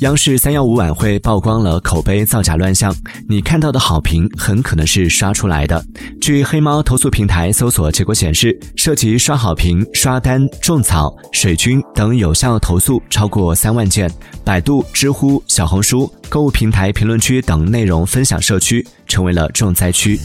[0.00, 2.94] 央视三幺五晚会曝光了口碑造假乱象
[3.26, 5.82] 你看到的好评很可能是刷出来的。
[6.20, 14.10] 据黑猫投诉平台搜索结果显示涉及刷好评刷单种草水军等有效投诉超过三万件。
[14.44, 20.20] 百度知乎小红书购物平台评论区等内容分享社区成为了重灾区。